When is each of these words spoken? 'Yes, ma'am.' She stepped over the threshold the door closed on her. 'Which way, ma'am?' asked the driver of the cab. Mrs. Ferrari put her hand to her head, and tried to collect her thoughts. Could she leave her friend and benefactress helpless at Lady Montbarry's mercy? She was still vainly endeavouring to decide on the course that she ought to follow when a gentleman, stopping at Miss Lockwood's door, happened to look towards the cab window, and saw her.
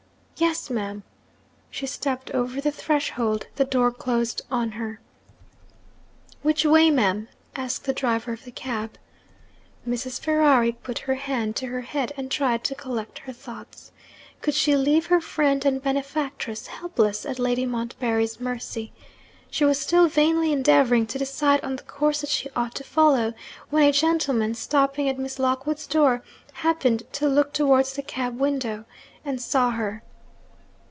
'Yes, 0.37 0.71
ma'am.' 0.71 1.03
She 1.69 1.85
stepped 1.85 2.31
over 2.31 2.59
the 2.59 2.71
threshold 2.71 3.45
the 3.57 3.63
door 3.63 3.91
closed 3.91 4.41
on 4.49 4.71
her. 4.71 4.99
'Which 6.41 6.65
way, 6.65 6.89
ma'am?' 6.89 7.27
asked 7.55 7.83
the 7.83 7.93
driver 7.93 8.33
of 8.33 8.43
the 8.43 8.51
cab. 8.51 8.97
Mrs. 9.87 10.19
Ferrari 10.19 10.71
put 10.71 10.97
her 10.97 11.13
hand 11.13 11.55
to 11.57 11.67
her 11.67 11.81
head, 11.81 12.11
and 12.17 12.31
tried 12.31 12.63
to 12.63 12.73
collect 12.73 13.19
her 13.19 13.33
thoughts. 13.33 13.91
Could 14.41 14.55
she 14.55 14.75
leave 14.75 15.05
her 15.05 15.21
friend 15.21 15.63
and 15.63 15.79
benefactress 15.79 16.65
helpless 16.65 17.23
at 17.23 17.37
Lady 17.37 17.67
Montbarry's 17.67 18.39
mercy? 18.39 18.91
She 19.51 19.63
was 19.63 19.79
still 19.79 20.07
vainly 20.07 20.51
endeavouring 20.51 21.05
to 21.07 21.19
decide 21.19 21.63
on 21.63 21.75
the 21.75 21.83
course 21.83 22.21
that 22.21 22.31
she 22.31 22.49
ought 22.55 22.73
to 22.75 22.83
follow 22.83 23.35
when 23.69 23.83
a 23.83 23.91
gentleman, 23.91 24.55
stopping 24.55 25.07
at 25.07 25.19
Miss 25.19 25.37
Lockwood's 25.37 25.85
door, 25.85 26.23
happened 26.53 27.03
to 27.11 27.29
look 27.29 27.53
towards 27.53 27.93
the 27.93 28.01
cab 28.01 28.39
window, 28.39 28.85
and 29.23 29.39
saw 29.39 29.69
her. 29.69 30.01